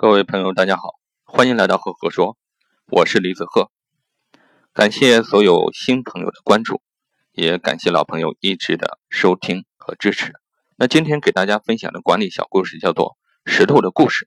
[0.00, 0.94] 各位朋友，大家好，
[1.24, 2.38] 欢迎来到赫赫说，
[2.86, 3.70] 我是李子赫。
[4.72, 6.80] 感谢所有新朋友的关注，
[7.32, 10.32] 也感谢老朋友一直的收听和支持。
[10.76, 13.18] 那今天给大家分享的管理小故事叫做
[13.50, 14.26] 《石头的故事》。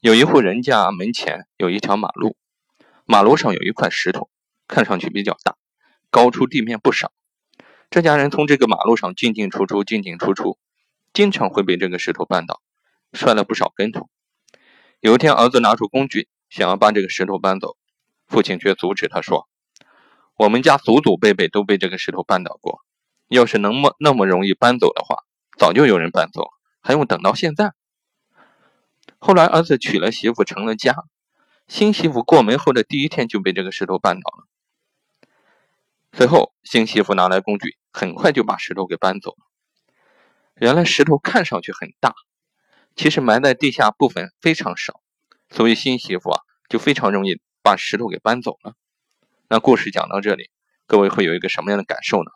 [0.00, 2.36] 有一户人家门前有一条马路，
[3.06, 4.28] 马路上有一块石头，
[4.68, 5.56] 看上去比较大，
[6.10, 7.12] 高出地面不少。
[7.88, 10.58] 这家人从这个马路上进进出出，进进出出，
[11.14, 12.60] 经常会被这个石头绊倒，
[13.14, 14.10] 摔了不少跟头。
[15.06, 17.76] 有一天，儿子拿出工具，想要把这个石头搬走，
[18.26, 19.46] 父亲却阻止他说
[20.36, 22.80] ：“我们家祖祖辈辈都被这个石头绊倒过，
[23.28, 25.18] 要是能么那么容易搬走的话，
[25.56, 26.50] 早就有人搬走了，
[26.82, 27.72] 还用等到现在？”
[29.20, 31.04] 后来，儿子娶了媳妇，成了家，
[31.68, 34.48] 新媳妇过门后的第一天就被这个石头绊倒了。
[36.14, 39.46] 随后，新媳妇拿来工具，很快就把石头给搬走了。
[40.56, 42.12] 原来，石头看上去很大。
[42.96, 45.02] 其实埋在地下部分非常少，
[45.50, 48.74] 所以新媳妇啊就非常容易把石头给搬走了。
[49.48, 50.50] 那故事讲到这里，
[50.86, 52.30] 各位会有一个什么样的感受呢？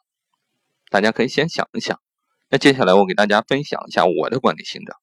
[0.88, 2.00] 大家可以先想一想。
[2.48, 4.96] 那接下来我给大家分享一下我的管理心得。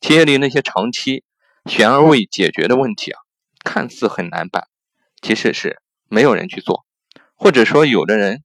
[0.00, 1.24] 企业里那些长期
[1.66, 3.20] 悬而未解决的问题啊，
[3.62, 4.68] 看似很难办，
[5.20, 6.84] 其实是没有人去做，
[7.34, 8.42] 或者说有的人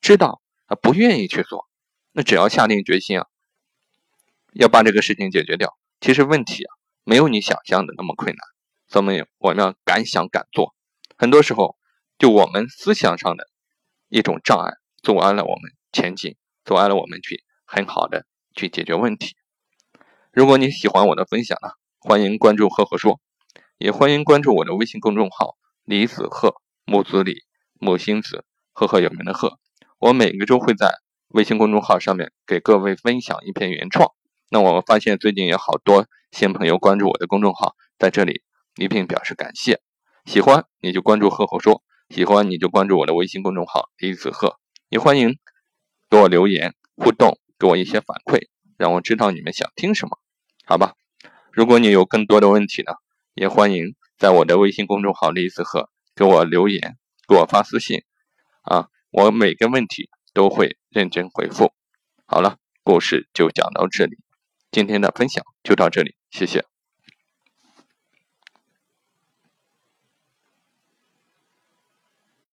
[0.00, 1.66] 知道啊不愿意去做。
[2.12, 3.26] 那只要下定决心啊。
[4.52, 6.72] 要把这个事情解决掉，其实问题啊
[7.08, 8.38] 没有你想象的那么困难，
[8.88, 10.74] 所以我们要敢想敢做。
[11.16, 11.76] 很多时候，
[12.18, 13.46] 就我们思想上的
[14.08, 14.72] 一种障碍，
[15.04, 16.34] 阻碍了我们前进，
[16.64, 19.36] 阻碍了我们去很好的去解决问题。
[20.32, 21.68] 如果你喜欢我的分享呢，
[22.00, 23.20] 欢迎关注赫赫说，
[23.78, 29.60] 也欢迎关注我的微信公众号李子赫木子李木星子赫赫有名的赫。
[30.00, 30.92] 我每个周会在
[31.28, 34.12] 微信公众号上面给各位分享一篇原创。
[34.48, 38.42] 那我们发现最近有好多新朋友关注我的公众号，在这里
[38.76, 39.80] 一并表示感谢。
[40.24, 44.58] 喜欢你就关注赫赫说，喜欢你就关注我的微信公众号李子赫。
[44.88, 45.36] 也欢迎
[46.08, 48.48] 给我留言互动，给我一些反馈，
[48.78, 50.18] 让我知道你们想听什么，
[50.64, 50.94] 好吧？
[51.50, 52.92] 如果你有更多的问题呢，
[53.34, 58.02] 也欢迎在我的微信公众号李子赫给我留言，给我发私信
[58.62, 61.72] 啊，我每个问题都会认真回复。
[62.26, 64.25] 好了，故事就讲到这里。
[64.76, 66.75] 今天的分享就到这里，谢谢。